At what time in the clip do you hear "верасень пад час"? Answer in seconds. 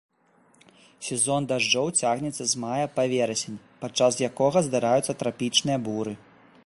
3.13-4.13